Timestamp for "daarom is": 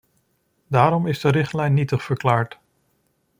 0.67-1.19